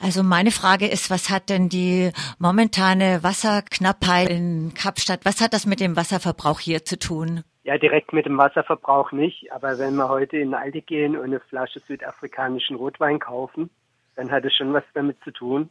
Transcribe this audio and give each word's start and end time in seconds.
Also 0.00 0.22
meine 0.22 0.50
Frage 0.50 0.86
ist, 0.86 1.10
was 1.10 1.28
hat 1.28 1.48
denn 1.48 1.68
die 1.68 2.12
momentane 2.38 3.22
Wasserknappheit 3.22 4.28
in 4.30 4.72
Kapstadt, 4.74 5.24
was 5.24 5.40
hat 5.40 5.52
das 5.52 5.66
mit 5.66 5.80
dem 5.80 5.96
Wasserverbrauch 5.96 6.60
hier 6.60 6.84
zu 6.84 6.98
tun? 6.98 7.42
Ja, 7.64 7.76
direkt 7.78 8.12
mit 8.12 8.24
dem 8.24 8.38
Wasserverbrauch 8.38 9.12
nicht, 9.12 9.52
aber 9.52 9.78
wenn 9.78 9.96
wir 9.96 10.08
heute 10.08 10.38
in 10.38 10.54
Aldi 10.54 10.82
gehen 10.82 11.16
und 11.16 11.24
eine 11.24 11.40
Flasche 11.40 11.80
südafrikanischen 11.80 12.76
Rotwein 12.76 13.18
kaufen, 13.18 13.70
dann 14.16 14.30
hat 14.30 14.44
es 14.44 14.54
schon 14.54 14.72
was 14.72 14.84
damit 14.94 15.22
zu 15.22 15.32
tun, 15.32 15.68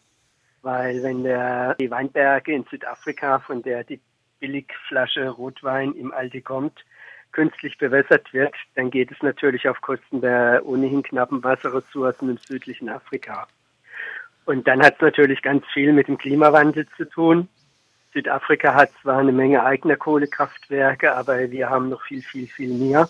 weil 0.61 1.01
wenn 1.01 1.23
der, 1.23 1.75
die 1.75 1.89
Weinberge 1.89 2.53
in 2.53 2.65
Südafrika, 2.69 3.39
von 3.39 3.61
der 3.61 3.83
die 3.83 3.99
Billigflasche 4.39 5.29
Rotwein 5.29 5.93
im 5.93 6.13
Aldi 6.13 6.41
kommt, 6.41 6.85
künstlich 7.31 7.77
bewässert 7.77 8.31
wird, 8.33 8.53
dann 8.75 8.91
geht 8.91 9.11
es 9.11 9.21
natürlich 9.21 9.67
auf 9.67 9.81
Kosten 9.81 10.21
der 10.21 10.61
ohnehin 10.65 11.03
knappen 11.03 11.43
Wasserressourcen 11.43 12.29
im 12.29 12.37
südlichen 12.37 12.89
Afrika. 12.89 13.47
Und 14.47 14.65
dann 14.65 14.81
hat 14.81 14.95
es 14.95 15.01
natürlich 15.01 15.41
ganz 15.41 15.65
viel 15.73 15.91
mit 15.91 16.07
dem 16.07 16.17
Klimawandel 16.17 16.87
zu 16.95 17.03
tun. 17.03 17.49
Südafrika 18.13 18.73
hat 18.73 18.89
zwar 19.01 19.17
eine 19.17 19.33
Menge 19.33 19.65
eigener 19.65 19.97
Kohlekraftwerke, 19.97 21.13
aber 21.13 21.51
wir 21.51 21.69
haben 21.69 21.89
noch 21.89 22.01
viel, 22.03 22.21
viel, 22.21 22.47
viel 22.47 22.73
mehr. 22.73 23.09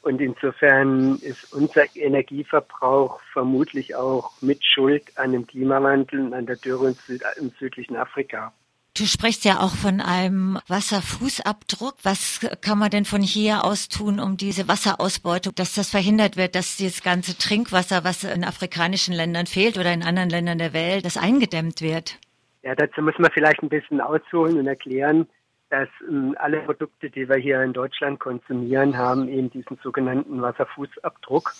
Und 0.00 0.22
insofern 0.22 1.16
ist 1.16 1.52
unser 1.52 1.84
Energieverbrauch 1.94 3.20
vermutlich 3.34 3.94
auch 3.94 4.32
mit 4.40 4.64
Schuld 4.64 5.04
an 5.18 5.32
dem 5.32 5.46
Klimawandel 5.46 6.20
und 6.20 6.32
an 6.32 6.46
der 6.46 6.56
Dürre 6.56 6.88
im, 6.88 6.94
Süd 6.94 7.22
im 7.38 7.50
südlichen 7.50 7.96
Afrika. 7.96 8.54
Du 8.94 9.06
sprichst 9.06 9.46
ja 9.46 9.60
auch 9.60 9.74
von 9.74 10.02
einem 10.02 10.58
Wasserfußabdruck. 10.68 11.94
Was 12.02 12.46
kann 12.60 12.78
man 12.78 12.90
denn 12.90 13.06
von 13.06 13.22
hier 13.22 13.64
aus 13.64 13.88
tun, 13.88 14.20
um 14.20 14.36
diese 14.36 14.68
Wasserausbeutung, 14.68 15.54
dass 15.54 15.74
das 15.74 15.88
verhindert 15.88 16.36
wird, 16.36 16.54
dass 16.54 16.76
dieses 16.76 17.02
ganze 17.02 17.38
Trinkwasser, 17.38 18.04
was 18.04 18.22
in 18.22 18.44
afrikanischen 18.44 19.14
Ländern 19.14 19.46
fehlt 19.46 19.78
oder 19.78 19.94
in 19.94 20.02
anderen 20.02 20.28
Ländern 20.28 20.58
der 20.58 20.74
Welt, 20.74 21.06
das 21.06 21.16
eingedämmt 21.16 21.80
wird? 21.80 22.18
Ja, 22.62 22.74
dazu 22.74 23.00
muss 23.00 23.18
man 23.18 23.30
vielleicht 23.32 23.62
ein 23.62 23.70
bisschen 23.70 24.02
ausholen 24.02 24.58
und 24.58 24.66
erklären, 24.66 25.26
dass 25.70 25.88
ähm, 26.06 26.36
alle 26.38 26.58
Produkte, 26.58 27.08
die 27.08 27.26
wir 27.26 27.36
hier 27.36 27.62
in 27.62 27.72
Deutschland 27.72 28.20
konsumieren, 28.20 28.98
haben 28.98 29.26
eben 29.26 29.48
diesen 29.48 29.78
sogenannten 29.82 30.42
Wasserfußabdruck 30.42 31.54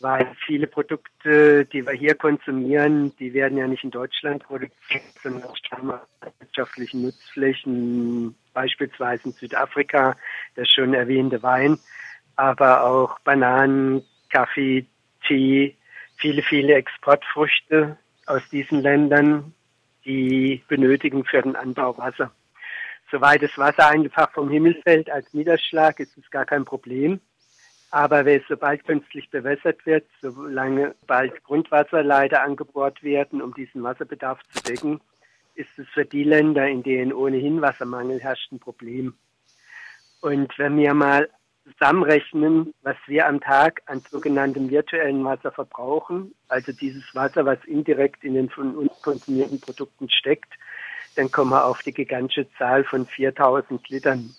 weil 0.00 0.34
viele 0.46 0.66
Produkte, 0.66 1.64
die 1.66 1.84
wir 1.84 1.92
hier 1.92 2.14
konsumieren, 2.14 3.14
die 3.18 3.32
werden 3.34 3.58
ja 3.58 3.66
nicht 3.66 3.84
in 3.84 3.90
Deutschland 3.90 4.44
produziert, 4.44 5.02
sondern 5.22 5.56
stammen 5.56 5.90
aus 5.90 6.06
wirtschaftlichen 6.58 7.02
Nutzflächen, 7.02 8.34
beispielsweise 8.52 9.28
in 9.28 9.32
Südafrika, 9.32 10.16
der 10.56 10.64
schon 10.64 10.92
erwähnte 10.92 11.42
Wein, 11.42 11.78
aber 12.36 12.84
auch 12.84 13.18
Bananen, 13.20 14.02
Kaffee, 14.30 14.86
Tee, 15.26 15.76
viele, 16.16 16.42
viele 16.42 16.74
Exportfrüchte 16.74 17.96
aus 18.26 18.42
diesen 18.50 18.80
Ländern, 18.80 19.54
die 20.04 20.62
benötigen 20.68 21.24
für 21.24 21.42
den 21.42 21.56
Anbau 21.56 21.96
Wasser. 21.96 22.32
Soweit 23.10 23.42
das 23.42 23.56
Wasser 23.56 23.88
einfach 23.88 24.32
vom 24.32 24.50
Himmel 24.50 24.74
fällt 24.82 25.10
als 25.10 25.32
Niederschlag, 25.32 25.98
ist 26.00 26.16
es 26.18 26.30
gar 26.30 26.44
kein 26.44 26.64
Problem. 26.64 27.20
Aber 27.90 28.24
sobald 28.46 28.84
künstlich 28.84 29.30
bewässert 29.30 29.86
wird, 29.86 30.04
solange 30.20 30.94
bald 31.06 31.42
Grundwasserleiter 31.44 32.42
angebohrt 32.42 33.02
werden, 33.02 33.40
um 33.40 33.54
diesen 33.54 33.82
Wasserbedarf 33.82 34.40
zu 34.50 34.62
decken, 34.62 35.00
ist 35.58 35.78
es 35.78 35.88
für 35.88 36.04
die 36.04 36.24
Länder, 36.24 36.66
in 36.68 36.82
denen 36.82 37.12
ohnehin 37.12 37.60
Wassermangel 37.60 38.20
herrscht, 38.20 38.52
ein 38.52 38.60
Problem. 38.60 39.14
Und 40.20 40.56
wenn 40.58 40.76
wir 40.76 40.94
mal 40.94 41.28
zusammenrechnen, 41.64 42.72
was 42.82 42.96
wir 43.06 43.26
am 43.26 43.40
Tag 43.40 43.82
an 43.86 44.00
sogenanntem 44.08 44.70
virtuellen 44.70 45.24
Wasser 45.24 45.50
verbrauchen, 45.50 46.34
also 46.48 46.72
dieses 46.72 47.04
Wasser, 47.14 47.44
was 47.44 47.62
indirekt 47.64 48.24
in 48.24 48.34
den 48.34 48.48
von 48.48 48.74
uns 48.76 48.92
konsumierten 49.02 49.60
Produkten 49.60 50.08
steckt, 50.08 50.52
dann 51.16 51.30
kommen 51.30 51.50
wir 51.50 51.64
auf 51.64 51.82
die 51.82 51.92
gigantische 51.92 52.46
Zahl 52.56 52.84
von 52.84 53.06
4000 53.06 53.88
Litern. 53.88 54.34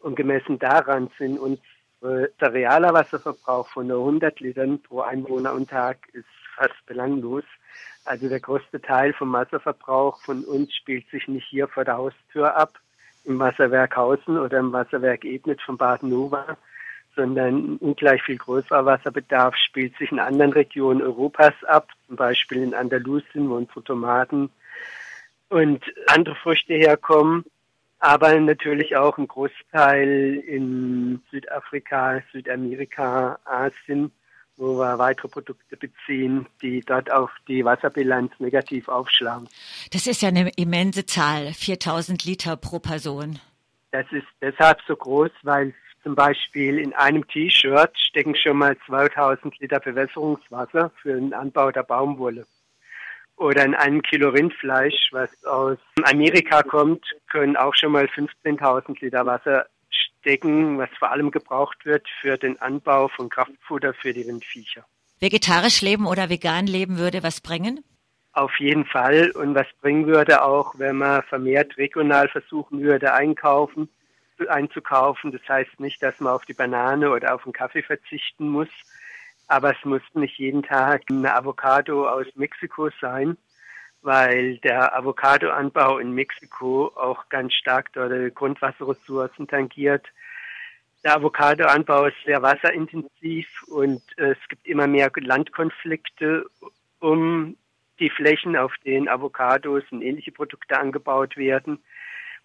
Und 0.00 0.16
gemessen 0.16 0.58
daran 0.58 1.08
sind 1.18 1.38
uns 1.38 1.60
der 2.02 2.52
realer 2.52 2.92
Wasserverbrauch 2.92 3.68
von 3.68 3.88
nur 3.88 3.98
100 3.98 4.40
Litern 4.40 4.80
pro 4.82 5.00
Einwohner 5.00 5.52
und 5.52 5.70
Tag 5.70 6.08
ist 6.12 6.26
fast 6.54 6.86
belanglos. 6.86 7.44
Also 8.08 8.28
der 8.28 8.40
größte 8.40 8.80
Teil 8.80 9.12
vom 9.12 9.32
Wasserverbrauch 9.32 10.22
von 10.22 10.42
uns 10.44 10.74
spielt 10.74 11.08
sich 11.10 11.28
nicht 11.28 11.46
hier 11.48 11.68
vor 11.68 11.84
der 11.84 11.98
Haustür 11.98 12.56
ab, 12.56 12.72
im 13.24 13.38
Wasserwerk 13.38 13.96
Hausen 13.96 14.38
oder 14.38 14.58
im 14.58 14.72
Wasserwerk 14.72 15.24
Ebnet 15.24 15.60
von 15.60 15.76
Baden-Nova, 15.76 16.56
sondern 17.14 17.76
ungleich 17.76 18.22
viel 18.22 18.38
größerer 18.38 18.86
Wasserbedarf 18.86 19.54
spielt 19.56 19.94
sich 19.98 20.10
in 20.10 20.20
anderen 20.20 20.52
Regionen 20.52 21.02
Europas 21.02 21.52
ab, 21.66 21.88
zum 22.06 22.16
Beispiel 22.16 22.62
in 22.62 22.72
Andalusien, 22.72 23.50
wo 23.50 23.56
unsere 23.56 23.84
Tomaten 23.84 24.48
und 25.50 25.84
andere 26.06 26.36
Früchte 26.36 26.74
herkommen 26.74 27.44
aber 27.98 28.38
natürlich 28.38 28.96
auch 28.96 29.18
ein 29.18 29.26
Großteil 29.26 30.36
in 30.46 31.20
Südafrika, 31.30 32.22
Südamerika, 32.32 33.38
Asien, 33.44 34.12
wo 34.58 34.78
wir 34.78 34.98
weitere 34.98 35.28
Produkte 35.28 35.76
beziehen, 35.76 36.46
die 36.60 36.80
dort 36.80 37.10
auf 37.10 37.30
die 37.46 37.64
Wasserbilanz 37.64 38.32
negativ 38.38 38.88
aufschlagen. 38.88 39.48
Das 39.92 40.06
ist 40.06 40.20
ja 40.20 40.28
eine 40.28 40.50
immense 40.56 41.06
Zahl, 41.06 41.52
4000 41.54 42.24
Liter 42.24 42.56
pro 42.56 42.78
Person. 42.78 43.38
Das 43.92 44.06
ist 44.10 44.26
deshalb 44.42 44.80
so 44.86 44.94
groß, 44.96 45.30
weil 45.42 45.72
zum 46.02 46.14
Beispiel 46.14 46.78
in 46.78 46.92
einem 46.92 47.26
T-Shirt 47.26 47.96
stecken 47.98 48.36
schon 48.36 48.58
mal 48.58 48.76
2000 48.86 49.58
Liter 49.60 49.80
Bewässerungswasser 49.80 50.90
für 51.00 51.14
den 51.14 51.32
Anbau 51.32 51.70
der 51.70 51.84
Baumwolle 51.84 52.46
oder 53.38 53.64
in 53.64 53.74
einem 53.74 54.02
Kilo 54.02 54.30
Rindfleisch, 54.30 55.10
was 55.12 55.44
aus 55.44 55.78
Amerika 56.04 56.62
kommt, 56.62 57.04
können 57.28 57.56
auch 57.56 57.74
schon 57.74 57.92
mal 57.92 58.06
15.000 58.06 59.00
Liter 59.00 59.24
Wasser 59.26 59.66
stecken, 60.20 60.78
was 60.78 60.90
vor 60.98 61.10
allem 61.10 61.30
gebraucht 61.30 61.84
wird 61.84 62.06
für 62.20 62.36
den 62.36 62.60
Anbau 62.60 63.08
von 63.08 63.28
Kraftfutter 63.28 63.94
für 63.94 64.12
die 64.12 64.22
Rindviecher. 64.22 64.84
Vegetarisch 65.20 65.82
leben 65.82 66.06
oder 66.06 66.28
vegan 66.28 66.66
leben 66.66 66.98
würde 66.98 67.22
was 67.22 67.40
bringen? 67.40 67.84
Auf 68.32 68.60
jeden 68.60 68.84
Fall. 68.84 69.32
Und 69.32 69.54
was 69.54 69.66
bringen 69.80 70.06
würde 70.06 70.44
auch, 70.44 70.78
wenn 70.78 70.96
man 70.96 71.22
vermehrt 71.24 71.76
regional 71.76 72.28
versuchen 72.28 72.80
würde, 72.82 73.12
einkaufen, 73.12 73.88
einzukaufen. 74.48 75.32
Das 75.32 75.40
heißt 75.48 75.80
nicht, 75.80 76.02
dass 76.02 76.20
man 76.20 76.32
auf 76.32 76.44
die 76.44 76.54
Banane 76.54 77.10
oder 77.10 77.34
auf 77.34 77.42
den 77.42 77.52
Kaffee 77.52 77.82
verzichten 77.82 78.48
muss, 78.48 78.68
aber 79.48 79.72
es 79.72 79.84
muss 79.84 80.02
nicht 80.14 80.38
jeden 80.38 80.62
Tag 80.62 81.02
eine 81.10 81.34
Avocado 81.34 82.08
aus 82.08 82.26
Mexiko 82.34 82.90
sein, 83.00 83.36
weil 84.02 84.58
der 84.58 84.96
Avocadoanbau 84.96 85.98
in 85.98 86.12
Mexiko 86.12 86.92
auch 86.94 87.28
ganz 87.28 87.54
stark 87.54 87.92
dort 87.92 88.34
Grundwasserressourcen 88.34 89.48
tangiert. 89.48 90.06
Der 91.04 91.16
Avocadoanbau 91.16 92.06
ist 92.06 92.16
sehr 92.24 92.42
wasserintensiv 92.42 93.48
und 93.68 94.02
es 94.16 94.38
gibt 94.48 94.66
immer 94.66 94.86
mehr 94.86 95.10
Landkonflikte 95.14 96.46
um 97.00 97.56
die 98.00 98.10
Flächen, 98.10 98.56
auf 98.56 98.72
denen 98.84 99.08
Avocados 99.08 99.84
und 99.90 100.02
ähnliche 100.02 100.32
Produkte 100.32 100.78
angebaut 100.78 101.36
werden. 101.36 101.78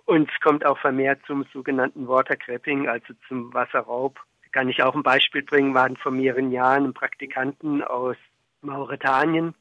Und 0.05 0.29
es 0.29 0.39
kommt 0.41 0.65
auch 0.65 0.77
vermehrt 0.79 1.21
zum 1.25 1.45
sogenannten 1.53 2.07
Watercrapping, 2.07 2.87
also 2.87 3.13
zum 3.27 3.53
Wasserraub 3.53 4.19
kann 4.53 4.69
ich 4.69 4.81
auch 4.83 4.95
ein 4.95 5.03
Beispiel 5.03 5.41
bringen, 5.41 5.73
waren 5.73 5.97
vor 5.97 6.11
mehreren 6.11 6.51
Jahren 6.51 6.93
Praktikanten 6.93 7.83
aus 7.83 8.15
Mauretanien. 8.61 9.55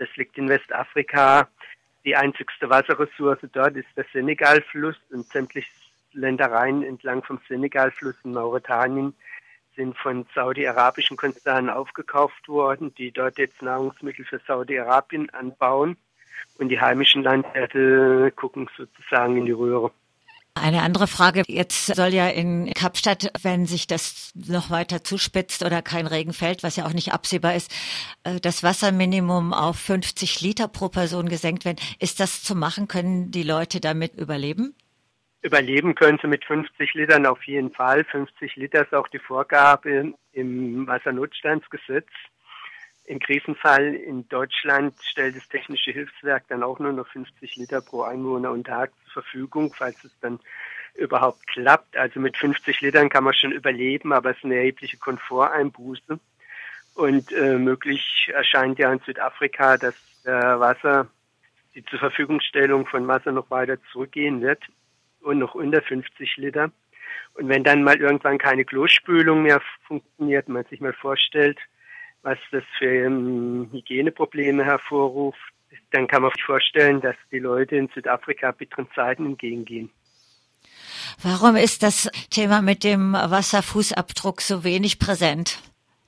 Das 0.00 0.08
liegt 0.16 0.38
in 0.38 0.48
Westafrika. 0.48 1.48
Die 2.06 2.16
einzigste 2.16 2.70
Wasserressource 2.70 3.46
dort 3.52 3.76
ist 3.76 3.86
der 3.96 4.06
Senegalfluss 4.10 4.96
und 5.10 5.26
sämtliche 5.26 5.68
Ländereien 6.14 6.82
entlang 6.82 7.22
vom 7.22 7.38
Senegalfluss 7.46 8.14
in 8.24 8.32
Mauretanien 8.32 9.14
sind 9.76 9.96
von 9.98 10.26
saudi-arabischen 10.34 11.18
Konzernen 11.18 11.68
aufgekauft 11.68 12.48
worden, 12.48 12.94
die 12.94 13.12
dort 13.12 13.38
jetzt 13.38 13.60
Nahrungsmittel 13.60 14.24
für 14.24 14.40
Saudi-Arabien 14.46 15.28
anbauen. 15.30 15.98
Und 16.58 16.70
die 16.70 16.80
heimischen 16.80 17.22
Landwirte 17.22 18.32
gucken 18.34 18.68
sozusagen 18.76 19.36
in 19.36 19.44
die 19.44 19.52
Röhre. 19.52 19.92
Eine 20.54 20.82
andere 20.82 21.06
Frage. 21.06 21.42
Jetzt 21.46 21.86
soll 21.86 22.12
ja 22.12 22.28
in 22.28 22.72
Kapstadt, 22.74 23.30
wenn 23.42 23.66
sich 23.66 23.86
das 23.86 24.32
noch 24.34 24.70
weiter 24.70 25.04
zuspitzt 25.04 25.64
oder 25.64 25.80
kein 25.80 26.06
Regen 26.06 26.32
fällt, 26.32 26.62
was 26.62 26.76
ja 26.76 26.86
auch 26.86 26.92
nicht 26.92 27.12
absehbar 27.12 27.54
ist, 27.54 27.72
äh, 28.24 28.40
das 28.40 28.62
Wasserminimum 28.62 29.52
auf 29.52 29.78
50 29.78 30.40
Liter 30.40 30.66
pro 30.66 30.88
Person 30.88 31.28
gesenkt 31.28 31.64
werden. 31.64 31.78
Ist 32.00 32.18
das 32.20 32.42
zu 32.42 32.54
machen? 32.56 32.88
Können 32.88 33.30
die 33.30 33.44
Leute 33.44 33.80
damit 33.80 34.16
überleben? 34.16 34.74
Überleben 35.42 35.94
können 35.94 36.18
sie 36.20 36.28
mit 36.28 36.44
50 36.44 36.94
Litern 36.94 37.26
auf 37.26 37.42
jeden 37.44 37.70
Fall. 37.72 38.04
50 38.04 38.56
Liter 38.56 38.82
ist 38.82 38.92
auch 38.92 39.08
die 39.08 39.18
Vorgabe 39.18 40.12
im 40.32 40.86
Wassernotstandsgesetz. 40.86 42.08
Im 43.10 43.18
Krisenfall 43.18 43.96
in 43.96 44.28
Deutschland 44.28 44.94
stellt 45.02 45.36
das 45.36 45.48
Technische 45.48 45.90
Hilfswerk 45.90 46.44
dann 46.46 46.62
auch 46.62 46.78
nur 46.78 46.92
noch 46.92 47.08
50 47.08 47.56
Liter 47.56 47.80
pro 47.80 48.02
Einwohner 48.02 48.52
und 48.52 48.68
Tag 48.68 48.92
zur 49.02 49.24
Verfügung, 49.24 49.74
falls 49.76 50.04
es 50.04 50.16
dann 50.20 50.38
überhaupt 50.94 51.44
klappt. 51.48 51.96
Also 51.96 52.20
mit 52.20 52.36
50 52.36 52.80
Litern 52.82 53.08
kann 53.08 53.24
man 53.24 53.34
schon 53.34 53.50
überleben, 53.50 54.12
aber 54.12 54.30
es 54.30 54.36
ist 54.36 54.44
eine 54.44 54.58
erhebliche 54.58 54.96
Komforteinbuße. 54.98 56.20
Und 56.94 57.32
äh, 57.32 57.58
möglich 57.58 58.30
erscheint 58.32 58.78
ja 58.78 58.92
in 58.92 59.00
Südafrika, 59.00 59.76
dass 59.76 59.96
der 60.24 60.60
Wasser, 60.60 61.08
die 61.74 61.84
zur 61.86 61.98
Verfügungstellung 61.98 62.86
von 62.86 63.08
Wasser 63.08 63.32
noch 63.32 63.50
weiter 63.50 63.76
zurückgehen 63.90 64.40
wird 64.40 64.62
und 65.20 65.40
noch 65.40 65.56
unter 65.56 65.82
50 65.82 66.36
Liter. 66.36 66.70
Und 67.34 67.48
wenn 67.48 67.64
dann 67.64 67.82
mal 67.82 68.00
irgendwann 68.00 68.38
keine 68.38 68.64
Klospülung 68.64 69.42
mehr 69.42 69.60
funktioniert, 69.88 70.48
man 70.48 70.64
sich 70.66 70.80
mal 70.80 70.92
vorstellt, 70.92 71.58
was 72.22 72.38
das 72.50 72.64
für 72.78 73.06
um, 73.06 73.70
Hygieneprobleme 73.72 74.64
hervorruft, 74.64 75.38
dann 75.92 76.06
kann 76.06 76.22
man 76.22 76.30
sich 76.32 76.44
vorstellen, 76.44 77.00
dass 77.00 77.16
die 77.30 77.38
Leute 77.38 77.76
in 77.76 77.88
Südafrika 77.94 78.52
bitteren 78.52 78.88
Zeiten 78.94 79.26
entgegengehen. 79.26 79.90
Warum 81.22 81.56
ist 81.56 81.82
das 81.82 82.10
Thema 82.30 82.62
mit 82.62 82.84
dem 82.84 83.12
Wasserfußabdruck 83.12 84.40
so 84.40 84.64
wenig 84.64 84.98
präsent? 84.98 85.58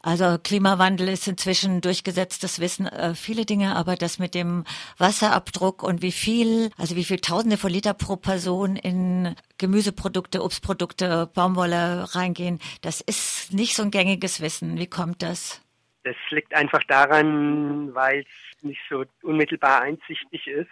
Also 0.04 0.36
Klimawandel 0.42 1.08
ist 1.08 1.28
inzwischen 1.28 1.80
durchgesetztes 1.80 2.58
Wissen, 2.58 2.86
äh, 2.88 3.14
viele 3.14 3.46
Dinge, 3.46 3.76
aber 3.76 3.94
das 3.94 4.18
mit 4.18 4.34
dem 4.34 4.64
Wasserabdruck 4.98 5.84
und 5.84 6.02
wie 6.02 6.10
viel, 6.10 6.70
also 6.76 6.96
wie 6.96 7.04
viel 7.04 7.20
Tausende 7.20 7.56
von 7.56 7.70
Liter 7.70 7.94
pro 7.94 8.16
Person 8.16 8.74
in 8.74 9.36
Gemüseprodukte, 9.58 10.42
Obstprodukte, 10.42 11.30
Baumwolle 11.32 12.16
reingehen, 12.16 12.58
das 12.80 13.00
ist 13.00 13.52
nicht 13.52 13.76
so 13.76 13.84
ein 13.84 13.92
gängiges 13.92 14.40
Wissen. 14.40 14.76
Wie 14.76 14.88
kommt 14.88 15.22
das? 15.22 15.61
Das 16.04 16.16
liegt 16.30 16.54
einfach 16.54 16.82
daran, 16.84 17.94
weil 17.94 18.20
es 18.20 18.64
nicht 18.64 18.80
so 18.88 19.04
unmittelbar 19.22 19.82
einsichtig 19.82 20.46
ist. 20.46 20.70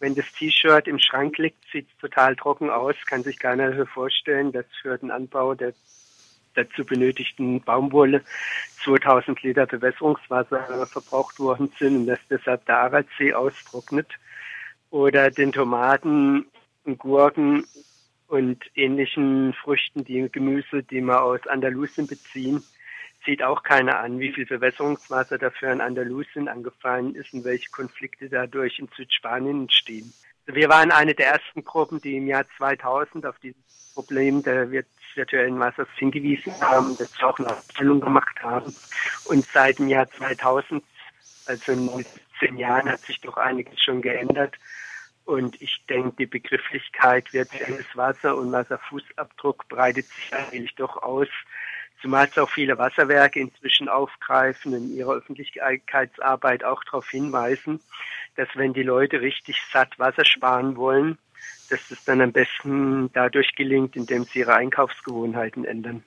Wenn 0.00 0.14
das 0.16 0.32
T-Shirt 0.32 0.88
im 0.88 0.98
Schrank 0.98 1.38
liegt, 1.38 1.64
sieht 1.70 1.88
es 1.88 1.96
total 1.98 2.34
trocken 2.34 2.70
aus, 2.70 2.96
kann 3.06 3.22
sich 3.22 3.38
keiner 3.38 3.86
vorstellen, 3.86 4.50
dass 4.50 4.66
für 4.80 4.98
den 4.98 5.12
Anbau 5.12 5.54
der 5.54 5.74
dazu 6.54 6.84
benötigten 6.84 7.60
Baumwolle 7.62 8.22
2000 8.84 9.42
Liter 9.42 9.66
Bewässerungswasser 9.66 10.86
verbraucht 10.86 11.38
worden 11.38 11.72
sind 11.78 11.96
und 11.96 12.06
dass 12.06 12.18
deshalb 12.28 12.66
der 12.66 12.78
Aralsee 12.78 13.32
austrocknet. 13.32 14.08
Oder 14.90 15.30
den 15.30 15.52
Tomaten, 15.52 16.46
Gurken 16.98 17.64
und 18.28 18.58
ähnlichen 18.74 19.54
Früchten, 19.54 20.04
die 20.04 20.28
Gemüse, 20.30 20.82
die 20.82 21.00
wir 21.00 21.22
aus 21.22 21.46
Andalusien 21.46 22.06
beziehen, 22.06 22.62
sieht 23.24 23.42
auch 23.42 23.62
keiner 23.62 23.98
an, 23.98 24.18
wie 24.18 24.32
viel 24.32 24.46
Bewässerungswasser 24.46 25.38
dafür 25.38 25.72
in 25.72 25.80
Andalusien 25.80 26.48
angefallen 26.48 27.14
ist 27.14 27.32
und 27.32 27.44
welche 27.44 27.70
Konflikte 27.70 28.28
dadurch 28.28 28.78
in 28.78 28.88
Südspanien 28.96 29.62
entstehen. 29.62 30.12
Wir 30.46 30.68
waren 30.68 30.90
eine 30.90 31.14
der 31.14 31.28
ersten 31.28 31.64
Gruppen, 31.64 32.00
die 32.00 32.16
im 32.16 32.26
Jahr 32.26 32.44
2000 32.58 33.26
auf 33.26 33.38
dieses 33.38 33.92
Problem 33.94 34.42
der 34.42 34.70
virtuellen 34.70 35.58
Wassers 35.60 35.88
hingewiesen 35.96 36.52
haben, 36.60 36.96
das 36.98 37.22
auch 37.22 37.38
eine 37.38 37.50
Aufstellung 37.50 38.00
gemacht 38.00 38.42
haben. 38.42 38.74
Und 39.26 39.44
seit 39.44 39.78
dem 39.78 39.88
Jahr 39.88 40.10
2000, 40.10 40.82
also 41.46 41.72
in 41.72 41.88
17 42.40 42.56
Jahren, 42.56 42.88
hat 42.88 43.00
sich 43.00 43.20
doch 43.20 43.36
einiges 43.36 43.80
schon 43.80 44.02
geändert. 44.02 44.56
Und 45.24 45.60
ich 45.62 45.84
denke, 45.88 46.16
die 46.18 46.26
Begrifflichkeit 46.26 47.32
virtuelles 47.32 47.86
Wasser 47.94 48.36
und 48.36 48.50
Wasserfußabdruck 48.50 49.68
breitet 49.68 50.06
sich 50.06 50.34
eigentlich 50.34 50.74
doch 50.74 50.96
aus, 51.02 51.28
zumal 52.02 52.28
es 52.28 52.36
auch 52.36 52.50
viele 52.50 52.76
Wasserwerke 52.76 53.40
inzwischen 53.40 53.88
aufgreifen 53.88 54.74
und 54.74 54.90
in 54.90 54.96
ihrer 54.96 55.14
Öffentlichkeitsarbeit 55.14 56.64
auch 56.64 56.84
darauf 56.84 57.08
hinweisen, 57.08 57.80
dass 58.36 58.48
wenn 58.54 58.74
die 58.74 58.82
Leute 58.82 59.20
richtig 59.20 59.62
satt 59.72 59.98
Wasser 59.98 60.24
sparen 60.24 60.76
wollen, 60.76 61.16
dass 61.70 61.90
es 61.90 62.04
dann 62.04 62.20
am 62.20 62.32
besten 62.32 63.10
dadurch 63.12 63.54
gelingt, 63.54 63.96
indem 63.96 64.24
sie 64.24 64.40
ihre 64.40 64.54
Einkaufsgewohnheiten 64.54 65.64
ändern. 65.64 66.02